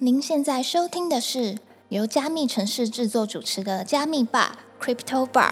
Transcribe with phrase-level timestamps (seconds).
[0.00, 5.50] 您现在收听的是由加密城市制作主持的加密吧 Crypto Bar。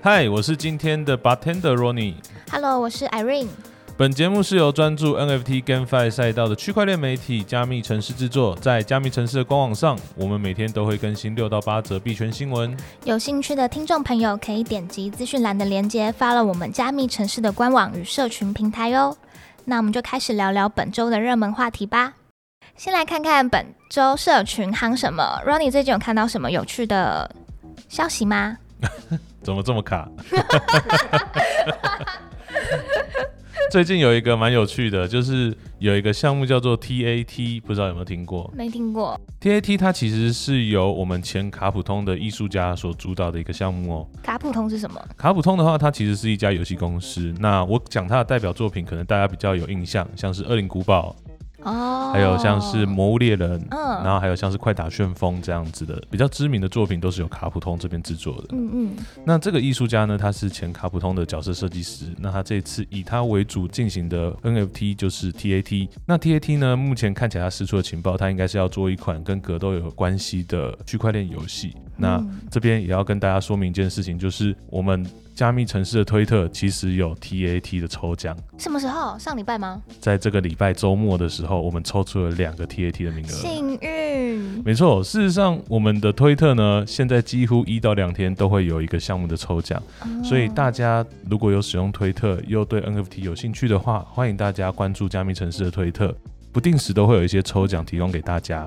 [0.00, 2.14] 嗨，我是今天的 bartender Ronnie。
[2.50, 3.48] Hello，我是 Irene。
[3.98, 12.76] 本节目是由专注 NFT GameFi 赛道的区块链媒体加密城市制作，在加密城市的官网上，我们每天都会更新六到八则币圈新闻。
[13.04, 19.16] 有兴趣的听众朋友可以点击资讯栏的链接，发了我们加密城市的官网与社群平台哦。
[19.64, 22.12] 那我们就开始聊聊本周的热门话题吧。
[22.76, 25.40] 先来看看本周社群夯什么。
[25.46, 27.34] Ronnie 最近有看到什么有趣的
[27.88, 28.58] 消息吗？
[29.42, 30.06] 怎么这么卡？
[33.70, 39.20] 最近有一个蛮有趣的，就是有一个项目叫做 TAT，不知道有没有听过没听过。
[39.40, 44.08] ？TAT 它其实是由我们前卡普通的艺术家所主导的一个项目哦。
[44.22, 45.00] 卡普通是什么？
[45.16, 47.34] 卡普通的话，它其实是一家游戏公司。
[47.38, 51.14] 那我讲它的代表作品，可能大家比较有印象，像是《恶灵古堡》，
[51.68, 58.48] 哦，还有像是《魔物猎人》，嗯然后还有像是《快打旋风》这样子的比较知名的作品，都是由卡普通这边制作的。
[58.52, 62.06] 嗯嗯，那这个艺术家呢，他是前卡普通的角色设计师。
[62.18, 65.88] 那他这次以他为主进行的 NFT 就是 TAT。
[66.06, 71.74] 那 TAT 呢，目前看起来他释出的情报，他应该是要做一款跟格斗有关系的区块链游戏。
[71.96, 75.04] 那嗯这边也要跟大家说明一件事情，就是我们
[75.36, 79.18] 加密城市的推特其实有 TAT 的抽奖，什么时候？
[79.18, 79.82] 上礼拜吗？
[80.00, 83.28] 在这个礼拜周末的时候，我们抽出了两个 TAT 的名额。
[83.28, 84.64] 幸运。
[84.64, 89.80] 没错，事实上，我们的推特呢，现在几乎一到两天都会有一个项目的抽奖，
[90.24, 96.16] 所以大家如果有使用推特又对 NFT 有兴趣的话，欢迎大家关注加密城市的推特，
[96.50, 98.66] 不定时都会有一些抽奖提供给大家。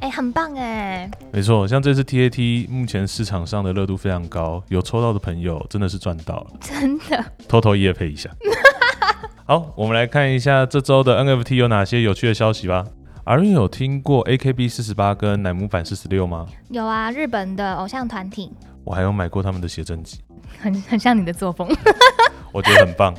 [0.00, 1.10] 哎、很棒哎！
[1.32, 7.24] 没错，像这次 TAT 目前市场上的热度非常高，有抽到的朋友真的是赚到了，真的。
[7.46, 8.30] 偷偷夜配一下。
[9.44, 12.86] 好，我们来看一下这周的 NFT 有哪些有趣的消息吧。
[13.24, 16.46] 阿润有听过 AKB 四十八跟乃木坂四十六吗？
[16.70, 18.50] 有啊，日本的偶像团体，
[18.84, 20.20] 我还有买过他们的写真集，
[20.58, 21.68] 很很像你的作风。
[22.52, 23.14] 我觉得很棒，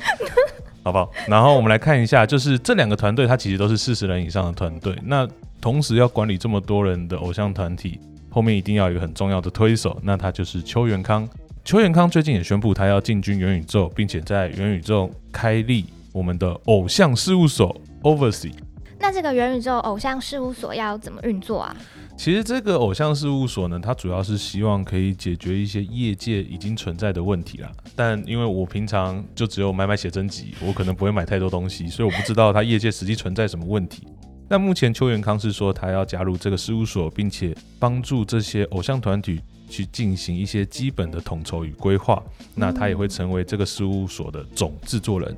[0.82, 1.10] 好不好？
[1.28, 4.94] 然后我们来看一下，就是这两个团队，它其实都是四十人以上的团队。
[5.04, 5.26] 那
[5.62, 11.26] 同时要管理这么多人的偶像团体，后面一定要有一个很重要的推手，那他就是邱元康。
[11.64, 18.52] 邱元康最近也宣布他要进军元宇宙，并且在元宇宙开立我们的偶像事务所 Oversea。
[18.98, 21.76] 那这个元宇宙偶像事务所要怎么运作啊？
[22.16, 27.70] 其实这个偶像事务所呢，它主要是希望可以解决一些业界已经存在的问题啦。
[27.94, 34.08] 但因为我平常就只有买买写真集，我可能不会买太多东西，所以我不知道它业界实际存在什么问题。
[34.52, 42.22] 但目前邱元康是说他要加入这个事务所，并且帮助这些偶像团体去进行一些基本的统筹与规划。
[42.54, 45.34] 那他也会成为这个事务所的总制作人。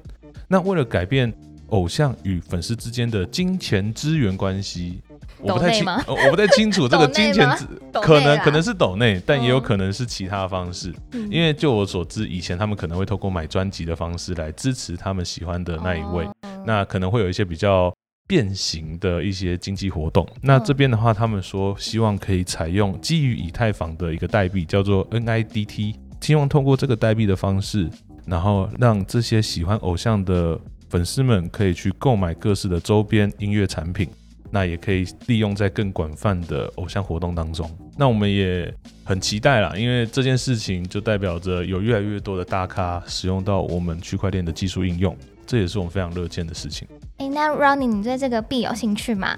[0.48, 1.32] 那为了改变
[1.68, 5.00] 偶像与粉丝之间的金钱资源关系，
[5.38, 7.68] 我不太清，我不太清楚这个金钱资
[8.02, 10.92] 可能可能是抖内，但也有嗯可能是其他方式。
[11.12, 16.34] 嗯因为就我所知，以前他们可能会透过买专辑的方式来支持他们喜欢的那一位，哦
[16.66, 17.94] 那可能会有一些比较
[18.26, 20.26] 变形的一些经济活动。
[20.42, 27.88] 那这边的话，他们说希望可以采用基于以太坊的一个代币，叫做 NIDT，希望通过这个代币的方式，
[28.26, 30.58] 然后让这些喜欢偶像的
[30.88, 34.08] 粉丝们可以去购买各式的周边音乐产品。
[34.50, 37.68] 那也可以利用在更广泛的偶像活动当中。
[37.98, 46.86] 那我们也很期待啦，因为这件事情就代表着有越来越多的大咖使用到我们区块链的技术应用，这也是我们非常乐见的事情。
[47.18, 49.34] 哎、那 Ronnie，你对这个币有兴趣吗？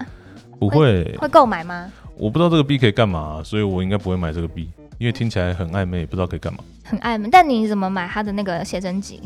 [0.58, 1.92] 不会，会购买吗？
[2.16, 6.60] 我不知道这个币可以干嘛，所以我应该不会买这个币，因为听起来很暧昧，不知道可以干嘛。
[6.82, 9.20] 很暧昧，但你怎么买他的那个写真集，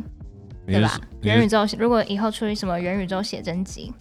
[0.66, 1.00] 对吧？
[1.22, 3.92] 元宇宙，如果以后出什么元宇宙写真集，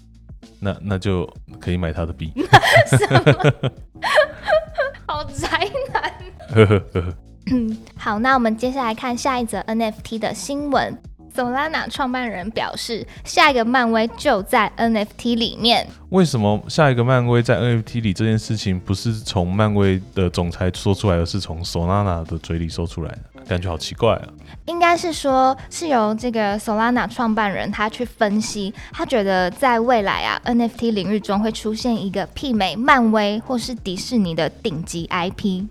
[0.59, 2.33] 那那就可以买他的币。
[5.05, 6.01] 好宅男。
[6.55, 7.13] 呵呵呵呵。
[7.51, 10.97] 嗯，好，那我们接下来看下一则 NFT 的新闻。
[11.39, 15.87] Solana 创办人表示，下一个漫威就在 NFT 里面。
[16.09, 23.19] 为什么下一个漫威在 NFT 里这件事情不是从漫威的总裁说出来，而是从 Solana 的嘴里说出来的？
[23.47, 24.27] 感觉好奇怪啊！
[24.65, 35.63] 应该是说，是由这个 Solana 创办人他去分析，他觉得在未来啊 NFT 领域中会出现一个媲美漫威或是迪士尼的顶级 IP。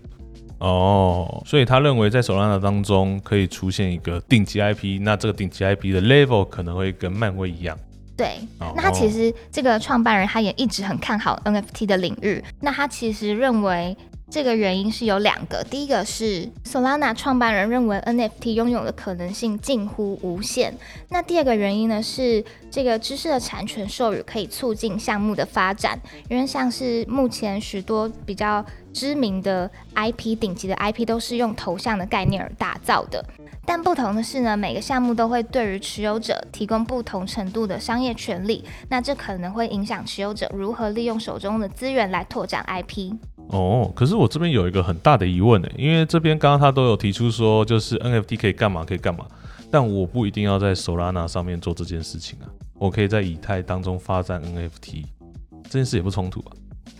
[0.59, 7.77] 哦，所以他认为在 Solana 当中可以出现一个顶级 IP，那这个顶级 IP 的 level 可能会跟漫威一样。
[8.17, 12.43] 对，哦那他其实这个创办人他也一直很看好 NFT 的领域。
[12.59, 13.95] 那他其实认为
[14.31, 20.71] 这个原因是有两个，第一个是 Solana 创办人认为 NFT 拥有的可能性近乎无限。
[21.09, 25.99] 那第二个原因呢是这个知识的产权授予可以促进项目的发展，
[26.29, 33.25] 因为像是目前许多比较知名的 IP、顶级的 IP 都是用头像的概念而打造的。
[33.65, 43.13] 但不同的是呢，每个项目都会对于持有者提供不同程度的商业权利，那这可能会影响持有者如何利用手中的资源来拓展 IP。
[43.49, 49.25] 哦，可是我这边有一个很大的疑问呢，因为这边刚刚他都有提出说，就是 NFT 可以干嘛可以干嘛，
[49.71, 55.05] 但我不一定要在 Solana 上面做这件事情啊，我可以在以太当中发展 NFT，
[55.63, 56.51] 这件事也不冲突啊。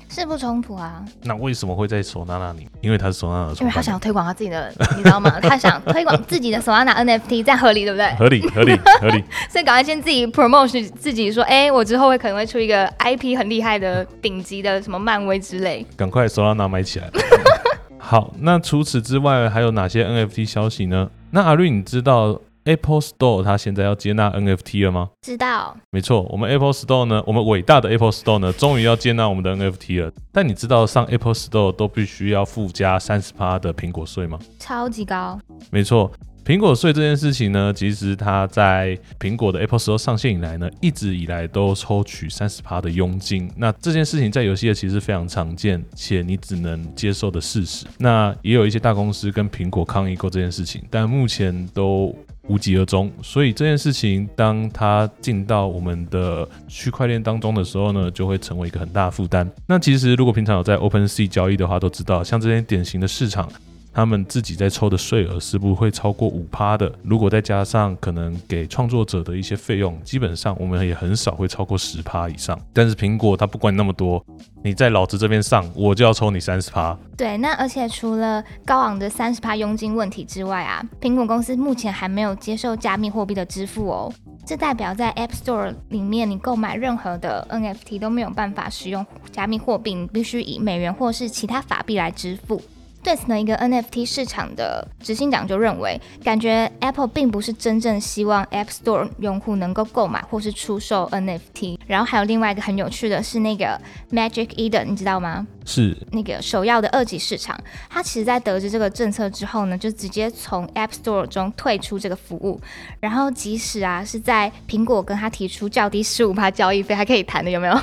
[0.09, 1.05] 是不冲突啊？
[1.21, 2.67] 那为什么会在索纳那里？
[2.81, 5.29] 因为他是索纳的，因为他想要推广他自己的，你知道吗？
[5.39, 8.13] 他想推广自己的索纳 NFT，这样合理对不对？
[8.15, 9.23] 合理，合理，合理。
[9.49, 17.09] 所以赶快先自己 promote 自己，说，哎，我之后会可能会出一个 IP 很厉害的顶级的什么漫威之类，赶快索纳买起来。
[18.01, 21.09] 好，那除此之外还有哪些 NFT 消息呢？
[21.31, 25.09] 那阿瑞，你知道？Apple Store 它现在要接纳 NFT 了吗？
[25.21, 30.11] 知道，没错，我们 Apple Store 呢，我们伟大的 Apple Store 呢，终于要接纳我们的 NFT 了。
[30.31, 34.37] 但你知道上 Apple Store 都必须要附加三十趴的苹果税吗？
[34.59, 35.39] 超级高。
[35.71, 36.11] 没错。
[36.45, 43.51] 苹果税这件事情呢，其实它在苹果的 Apple Store 上线以来呢，一直以来都抽取三十趴的佣金。
[43.55, 47.85] 那这件事情在游戏业其实非常常见，且你只能接受的事实。
[47.99, 52.15] 那也有一些大公司跟苹果抗议过这件事情，但目前都
[52.49, 53.09] 无疾而终。
[53.21, 59.49] 所以这件事情当它进到我们的区块链当中的时候呢，就会成为一个很大的负担。
[59.65, 63.49] 那其实如果平常有在 Open Sea 交易的话，都知道像这些典型的市场。
[63.93, 66.91] 他们自己在抽的税额是不会超过五趴的。
[67.03, 72.59] 如果再加上可能给创作者的一些费用，基本上我们也很少会超过十趴以上。
[72.73, 74.23] 但是苹果它不管你那么多，
[74.63, 76.97] 你在老子这边上，我就要抽你三十趴。
[77.17, 84.13] 对，那而且除了高昂的三十趴佣金问题之外啊，苹果公司目前还没有接受加密货币的支付哦。
[84.45, 92.61] 这代表在 App Store 里面，你购买任何的 NFT 都没有办法使用加密货币，你必须以美元或是其他法币来支付。
[93.01, 101.79] 对此呢，一个 NFT 市场的执行长就认为，感觉 Apple 并不是真正希望 App Store 用户能够购买或是出售 NFT。
[101.87, 103.79] 然后还有另外一个很有趣的是，那个
[104.11, 105.47] Magic Eden，你知道吗？
[105.65, 107.57] 是那个首要的二级市场。
[107.89, 112.59] 它其实在得知这个政策之后呢，就直接从 App Store 中退出这个服务。
[112.99, 117.79] 然后即使啊是在苹果跟他提出较低十五趴交易费，还可以谈的，有没有？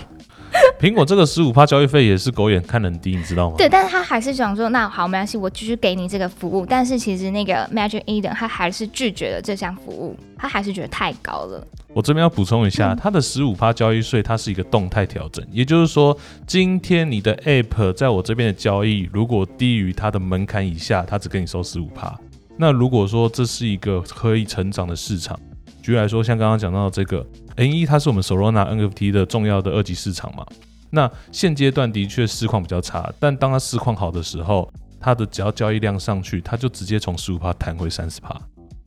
[0.78, 3.56] 苹果这个十五趴交易费也是狗眼看人低，你知道吗？
[3.56, 6.66] 对，但是他还是想说，那好，没关系，我继续给你这个服务。
[6.66, 11.66] 但是其实那个 Magic Eden 他还是拒绝了这项服务，他还是觉得太高了。
[11.94, 16.14] 我这边要补充一下，它的十五趴交易税，它是一个动态调整，也就是说，
[16.46, 22.14] 今天你的 App 在我这边的交易如果低于它的门槛以下，它只给你收十五趴。
[22.58, 25.40] 那如果说这是一个可以成长的市场，
[25.80, 27.26] 举例来说，像刚刚讲到这个。
[27.56, 30.46] N 一它是我们 Solana NFT 的重要的二级市场嘛？
[30.90, 34.70] 那现阶段的确市况比较差，但当它市况好的时候，
[35.00, 38.40] 它的只要交易量上去，它就直接从十五趴弹回三十趴。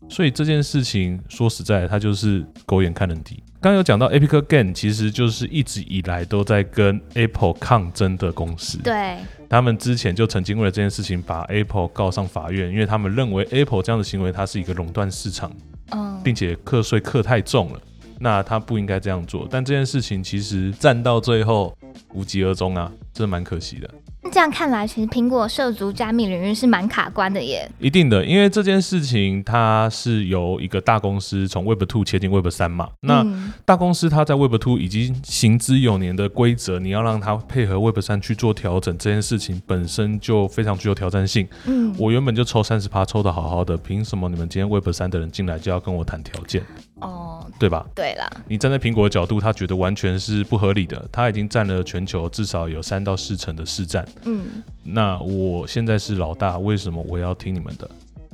[0.08, 3.44] 所以这件事情说实在，它就是狗眼看人低。
[3.62, 8.78] 刚刚有讲到 Epic Gain，其实就是一直以来都在跟 Apple 抗争的公司。
[8.80, 9.18] 对，
[9.50, 15.52] 他们之前就曾经为了这件事情把 Apple 告上法院，因为他们认为 Apple 这样的行为它是一个垄断市场，
[15.92, 17.80] 嗯，并且课税课太重了。
[18.20, 21.76] 那他不应该这样做，但这件事情其实站到最后
[22.14, 23.90] 无疾而终啊，真的蛮可惜的。
[24.22, 27.72] 那这样看来，其实苹果涉足加密领域是蛮卡关的耶。
[27.80, 32.90] 一定的，因为这件事情它是由一个大公司从 Web Two 切进 Web 三嘛。
[33.00, 33.26] 那
[33.64, 41.48] 大公司它在 Web Two 已经行之有年的规则，你要让它配合 Web 三去做调整，这件事情本身就非常具有挑战性。
[41.66, 46.62] 嗯，我原本就抽三十趴，抽的好好的，凭什么你们今天 Web 三的人进来就要跟我谈条件？
[47.02, 47.86] 哦，对吧？
[47.96, 51.04] 对了，你站在苹果的角度，他觉得完全是不合理的。
[51.12, 54.06] 他已经占了全球至少有三到四成的市占。
[54.26, 57.90] 嗯，那我现在是老大，为什么我要听你们的？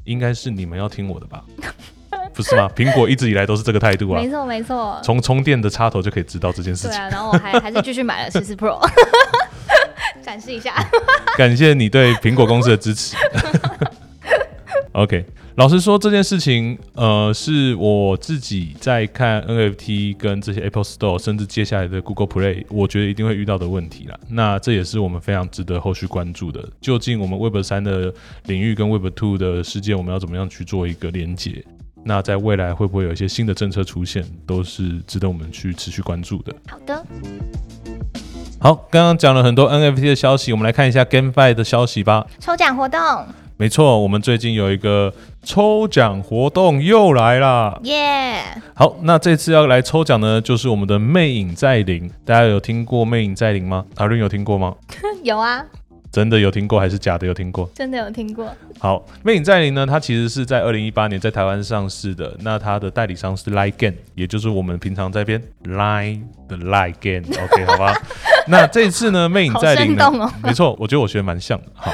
[0.06, 1.44] 应该是你们要听我的吧？
[2.34, 2.70] 不是吗？
[2.76, 4.22] 苹果一直以来都是这个态度啊。
[4.22, 5.00] 没错，没错。
[5.04, 6.92] 从充电的插头就可以知道这件事情。
[6.92, 8.80] 对啊，然后我还 还是继续买了十四 Pro，
[10.22, 10.76] 展示一下。
[11.38, 13.16] 感谢你对苹果公司的支持。
[14.92, 15.26] OK。
[15.58, 24.20] 老实说，这件事情，呃，是我自己在看 NFT 跟这些 Apple Store，甚至接下来的 Google Play，我觉得一定会遇到的问题啦。
[24.28, 26.68] 那这也是我们非常值得后续关注的。
[26.82, 28.14] 究竟我们 Web 三的
[28.48, 31.64] 领域跟 Web Two 的世界，我们要怎么样去做一个连接？
[32.04, 36.54] 那在未来会不会有一些新的政策出现，都是值得我们去持续关注的。
[36.68, 37.06] 好的。
[38.60, 42.28] 好，刚刚讲了很多 NFT 的消息，我们来看一下 GameFi 的消息吧。
[42.42, 43.00] 抽奖活动，
[43.58, 47.80] 没错，我们最近有一个抽奖活动又来了。
[47.84, 48.42] 耶！
[48.74, 52.12] 好，那这次要来抽奖呢，就是我们的魅影在林。
[52.26, 53.86] 大家有听过魅影在林吗？
[53.96, 54.76] 阿伦有听过吗？
[55.24, 55.66] 有啊，
[56.12, 57.70] 真的有听过还是假的有听过？
[57.74, 58.54] 真的有听过。
[58.78, 62.36] 好，魅影在林呢，它其实是在二零一八年在台湾上市的。
[62.42, 66.20] 那它的代理商是 Lie Gain，也就是我们平常在边 Lie
[66.50, 67.24] 的 Lie Gain。
[67.24, 67.94] OK，好吧。
[68.48, 71.66] 那这次呢，魅影在林呢，哦、没错，我觉得我学的蛮像的。
[71.74, 71.90] 好，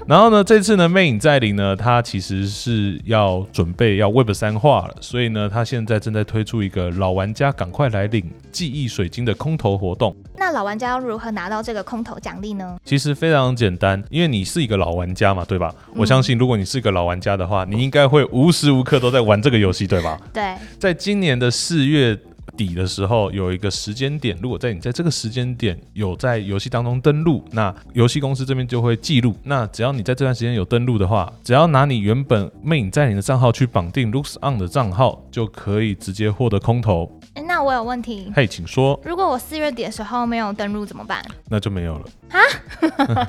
[0.08, 10.14] 然后呢，这次呢，魅影再临呢，它其实是要准备要 Web 三化了，所以呢，它现在正在推出一个老玩家赶快来领记忆水晶的空投活动。
[10.36, 12.76] 那老玩家要如何拿到这个空投奖励呢？
[12.84, 15.72] 其实非常简单，因为你是一个老玩家嘛，对吧？
[15.94, 20.18] 我相信如果你是个老玩家的话，你应该会无时无刻都在玩这个游戏，对吧？
[20.32, 22.18] 对，在今年的四月。
[22.56, 29.34] 底的时候有一个时间点，如果在你在这个时间点有在游戏当中登录，那游戏公司这边就会记录。
[29.44, 37.10] 那只要你在这段时间有登录的话，只要拿你原本魅影在你的账号去绑定 Looks On 的账号，就可以直接获得空投。
[37.34, 38.32] 哎，那我有问题。
[38.34, 38.98] 嘿，请说。
[39.04, 41.24] 如果我四月底的时候没有登录怎么办？
[41.48, 42.06] 那就没有了。
[42.30, 43.28] 啊？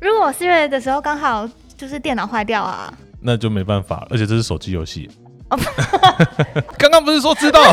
[0.00, 2.92] 如果我四月的时候刚好就是电脑坏掉啊？
[3.20, 5.08] 那就没办法，而且这是手机游戏。
[6.78, 7.60] 刚刚不是说知道？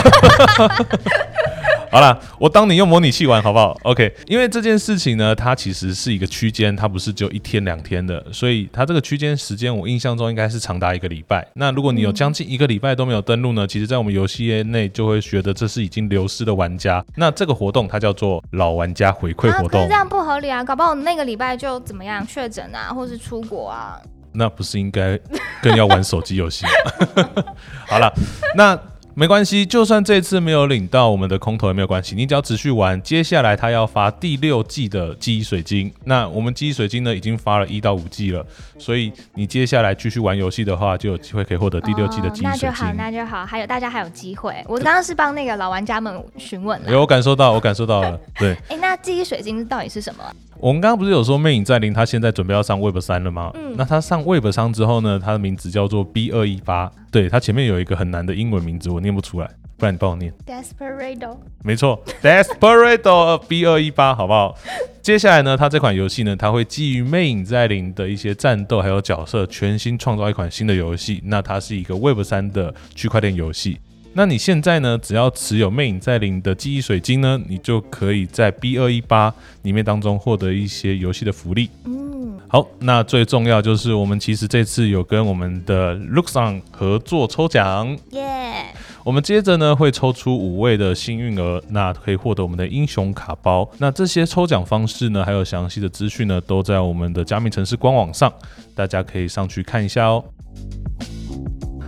[1.91, 11.47] 好了，我当你用模拟器玩好不好？OK，因为这件事情呢，它其实是一个区间，它不是只有一天两天的，所以它这个区间时间，我印象中应该是长达一个礼拜。
[11.53, 17.03] 那如果你有将近一个礼拜都没有登录呢，其实在我们游戏业内就会觉得这是已经流失的玩家。
[17.15, 20.63] 那这个活动它叫做老玩家回馈活动，这样不合理啊！
[20.63, 23.99] 搞不好那个礼拜就怎么样确诊啊，或是出国啊。
[24.33, 25.19] 那不是应该
[25.61, 27.45] 更要玩手机游戏吗？
[27.87, 28.11] 好了，
[28.55, 28.77] 那
[29.15, 35.93] 没关系，就算这次没有领到我们的空投也没有关系，你只要持续玩，接下来他要发第六季的记忆水晶。
[36.05, 38.43] 那我们记忆水晶呢，已经发了一到五季了，
[38.79, 42.69] 所以你接下来继续玩游戏的话，就有机会可以获得第六季的记忆水晶。
[42.69, 44.55] 那就好，那就好，还有大家还有机会。
[44.67, 48.19] 我刚刚是帮那个老玩家们询问了，有我感受到，我感受到了。
[48.39, 50.23] 对， 哎，那记忆水晶到底是什么？
[50.63, 53.51] 我们刚刚不是有说魅影在林，他现在准备要上 Web 三了吗？
[53.53, 60.33] 嗯，那他上 Web 三之后呢，他的名字叫做 B 二一八，对，他前面有一个很难的英文名字，我念不出来，不然你帮我念。
[60.47, 64.55] Desperado，没错，Desperado B 二一八，好不好？
[65.01, 71.21] 接下来呢，他这款游戏呢，它会基于魅影在林的一些战斗还有角色，全新创造一款新的游戏。
[71.25, 73.79] 那它是一个 Web 三的区块链游戏。
[74.15, 74.95] 那你现在呢？
[75.01, 81.67] 只要持有魅影在领的记忆水晶呢，你就可以在 B 二一八里面当中获得一些游戏的福利。
[81.85, 87.97] 嗯，好，那最重要就是我们其实这次有跟我们的 Looks On 合作抽奖。
[88.11, 88.67] 耶！
[89.03, 93.67] 我们接着呢会抽出五位的幸运儿，那可以获得我们的英雄卡包。
[93.79, 98.31] 那这些抽奖方式呢，还有详细的资讯呢，都在我们的加密城市官网上，
[98.75, 100.23] 大家可以上去看一下哦。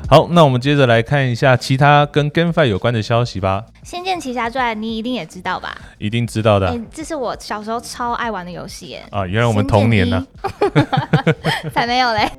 [0.07, 3.65] 好，那我们接着来看一下其他跟 GameFi 有关的消息吧。
[3.89, 5.75] 《仙剑奇侠传》你一定也知道吧？
[5.97, 6.79] 一定知道的。
[6.93, 9.03] 这是我小时候超爱玩的游戏耶。
[9.09, 10.25] 啊，原来我们童年呢？
[11.73, 12.29] 才没有嘞。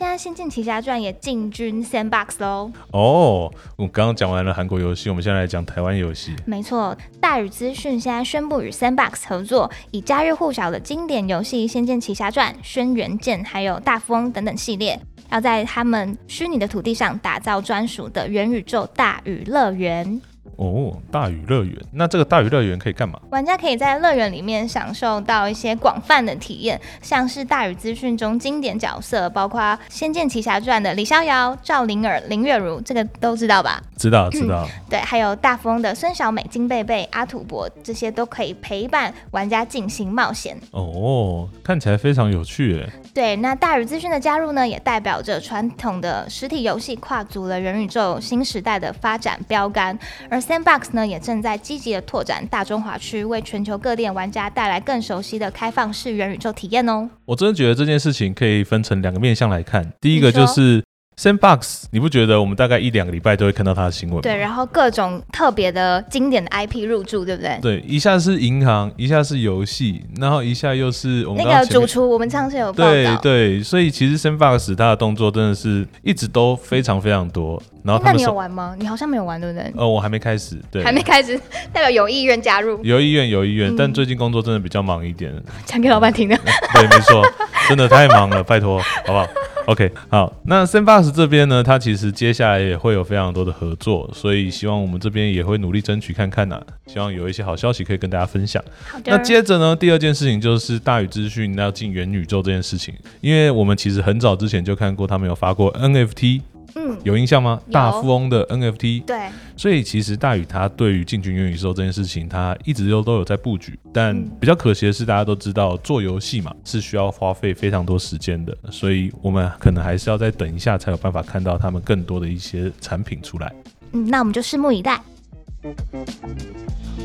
[0.00, 2.72] 现在《仙剑奇侠传》也进军 Sandbox 喽。
[2.90, 6.34] 哦，我刚刚讲完了韩国游戏，我们现在来讲台湾游戏。
[6.46, 14.98] 没错，大宇资讯现在宣布与 Sandbox 合作，以家喻户晓的经典游戏《仙剑奇侠传》、《轩辕剑》还有《大富翁》等等系列。
[15.30, 20.18] 要在他们虚拟的土地上打造专属的元宇宙大宇乐园。
[20.60, 23.18] 哦，大宇乐园，那这个大宇乐园可以干嘛？
[23.30, 33.82] 玩家可以在乐园里面享受到一些广泛的体验，像是大宇资讯中经典角色，包括《仙剑奇侠传》的李逍遥、赵灵儿、林月如，这个都知道吧？
[33.96, 34.68] 知道，知道。
[34.90, 40.54] 对，还有大富翁的孙小美、金贝贝、阿土伯，这些都可以陪伴玩家进行冒险。
[40.72, 42.86] 哦，看起来非常有趣诶。
[43.14, 49.98] 对，那大宇资讯的加入呢，也代表着传统的实体游戏跨足了元宇宙新时代的发展标杆，
[50.28, 57.08] 而 Sandbox 呢，也正在积极的拓展大中华区，为全球各店玩家带来更熟悉的开放式元宇宙体验哦。
[57.24, 60.82] 我真的觉得这件事情可以分成两个面向来看，第一个就是。
[61.18, 64.22] Sandbox，你不觉得我们大概一两个礼拜都会看到它的新闻吗？
[64.22, 67.58] 对，然后各种特别的经典的 IP 入驻，对不对？
[67.60, 72.90] 对，一下是银行，一下是游戏，然后一下又是我们那个主厨，我们上次有报道。
[72.90, 77.62] 对对，所以其实 Sandbox 它的动作真的是一直都非常非常多。
[77.82, 78.74] 然后那你有玩吗？
[78.78, 79.70] 你好像没有玩，对不对？
[79.76, 81.38] 呃，我还没开始，对，还没开始，
[81.70, 82.82] 代表有意愿加入。
[82.82, 85.30] 有意愿，有意愿，但最近工作真的比较忙一点。
[85.66, 86.36] 讲给老板听的。
[86.74, 87.22] 对，没错，
[87.68, 89.26] 真的太忙了，拜托，好不好？
[89.70, 98.60] OK，好，那 Sandbox 这边呢，它其实接下来也会有非常多的合作，所以希望我们这边也会努力争取看看呐、希望有一些好消息可以跟大家分享。
[99.04, 106.40] 那接着呢，第二件事情就是大宇资讯要进元宇宙这件事情，因为我们其实很早之前就看过他们有发过 NFT，
[106.74, 107.60] 嗯，有印象吗？
[107.72, 123.52] 大富翁的 NFT，对，所以其实大宇他对于进军元宇宙这件事情，他一直都都有在布局，但嗯比较可惜的是，大家都知道做游戏嘛是需要花费非常多时间的，所以我们可能还是要再等一下才有办法看到他们更多的一些产品出来。
[123.92, 125.00] 嗯，那我们就拭目以待。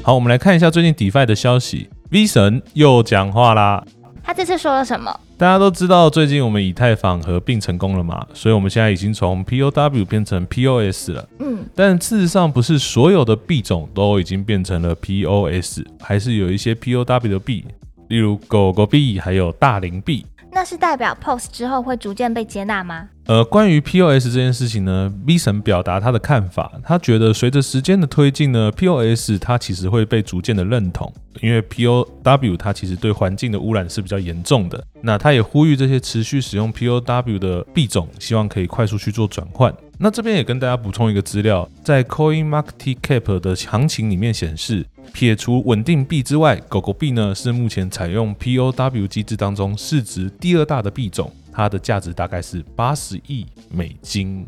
[0.03, 3.83] 好，我们来看一下最近 DeFi 的消息，V 神又讲话啦。
[4.23, 5.19] 他这次说了什么？
[5.37, 11.27] 大家都知道，最近我们以太坊合并成功了嘛，所以我们现在已经从 POW 变成 POS 了。
[11.39, 17.65] 嗯，但事实上，不是所有的币种都已经变成了 POS，还是有一些 POW 的币，
[18.07, 20.25] 例如狗狗币，还有大龄币。
[20.55, 23.09] 那是代表 POS 之后会逐渐被接纳吗？
[23.25, 34.81] 呃，关于 POS 这件事情呢，V 神表达他的看法，他觉得随着时间的推进呢，POS 它其实会被逐渐的认同，因为 POW 它其实对环境的污染是比较严重的。
[35.01, 39.75] 那他也呼吁这些持续使用 POW 的币种，希望可以快速去做转换。
[39.97, 54.45] 那这边也跟大家补充一个资料，在 Coin Market Cap 的行情里面显示，撇除稳定币之外，狗狗币呢是目前采用 POW 机制当中市值第二大的币种，它的价值大概是八十亿美金。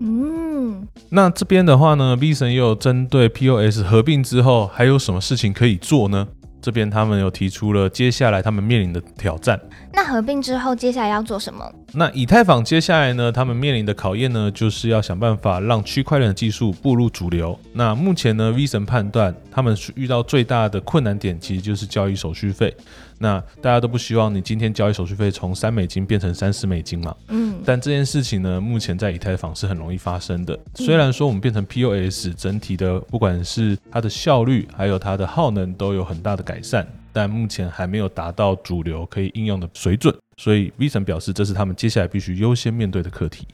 [0.00, 6.28] 嗯，那这边的话呢，V 神又有针对 POS 合并之后还有什么事情可以做呢？
[6.62, 9.60] 这边他们有提出了接下来他们面临的挑战。
[9.92, 11.70] 那合并之后，接下来要做什么？
[11.92, 17.58] 那以太坊接下来呢，他们面临的考验呢，就是要想办法让区块链的技术步入主流。
[17.74, 22.74] 那目前呢，V 神判断他们遇到最大的困难点，其实就是交易手续费。
[23.22, 27.14] 那大家都不希望你今天交易手续费从三美金变成三十美金嘛？
[27.28, 30.58] 嗯，但这件事情呢，目前在以太坊是很容易发生的。
[30.74, 40.12] 虽然说我们变成 POS，整体的不管是它的效率，还有它的耗能都有很大的改善，但目前还没有达到主流可以应用的水准。
[40.36, 43.46] 所以 V 神表示，这是他们接下来必须优先面对的课题。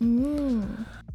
[0.00, 0.62] 嗯，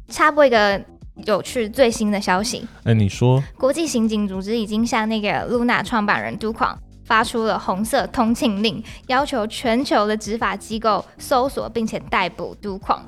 [0.08, 0.82] 插播一个
[1.26, 6.76] 有趣最新的消息：哎，你说国际刑警组织已经向那个 Luna 创办人都狂
[7.10, 13.04] 发出了红色通缉令，要求全球的执法机构搜索并且逮捕都狂。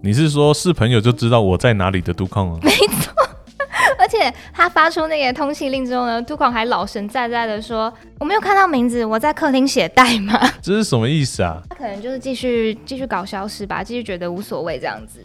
[0.00, 2.60] 你是说是朋友就知道我在哪里的杜康吗？
[3.98, 10.38] 而且他发出那个通缉令之后呢，都狂还老神在在的说：“我没有看到名字，我在客厅写代码。
[10.62, 15.18] 这是什么意思啊？”他可能就是继续继续搞消失吧，继续觉得无所谓这样子。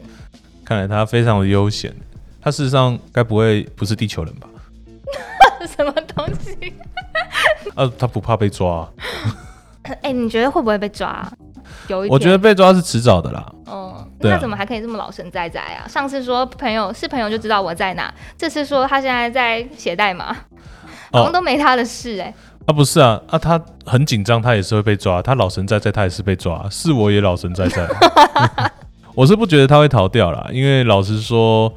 [0.66, 1.94] 看来他非常的悠闲。
[2.42, 4.50] 他事实上该不会不是地球人吧？
[7.76, 8.88] 啊，他不怕被抓、
[10.02, 11.30] 哎、你觉得会不会被抓？
[11.88, 13.54] 有一天，我觉得被抓是迟早的啦。
[13.66, 15.88] 哦，那他怎么还可以这么老神在在啊？
[15.88, 20.36] 上次说朋友是朋友就知道我在哪，这次说他现在在写代码，
[21.12, 22.34] 好像都没他的事哎、
[22.66, 25.22] 啊，不是啊，啊，他很紧张，他也是会被抓。
[25.22, 26.66] 他老神在在，他也是被抓。
[26.70, 27.88] 是我也老神在在，
[29.14, 31.72] 我是不觉得他会逃掉啦，因为老实说，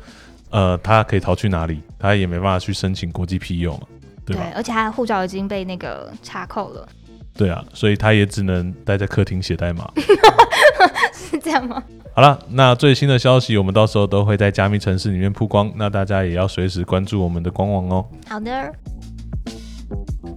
[0.50, 1.80] 呃，他可以逃去哪里？
[1.98, 3.80] 他也没办法去申请国际庇佑嘛，
[4.29, 4.53] 对吧？
[4.55, 6.88] 而且他的护照已经被那个查扣了，
[7.35, 9.91] 对啊，所以他也只能待在客厅写代码。
[11.12, 11.83] 是这样吗？
[12.14, 18.05] 好了，那最新的消息我们到时候都会在加密城市里面曝光，那大家也要随时关注我们的官网哦。
[18.29, 18.73] 好的，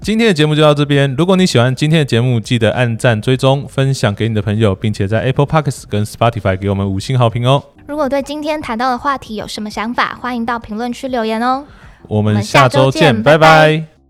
[0.02, 1.14] 今天的节目就到这边。
[1.18, 7.64] 如果你喜欢今天的节目，记得按赞、追踪、分享给你的朋友，并且在 Apple Podcasts 跟 Spotify 给我们五星好评哦。
[7.88, 11.66] 如果对今天谈到的话题有什么想法，欢迎到评论区留言哦。
[12.08, 14.01] 我们们下下周见，周见拜拜拜拜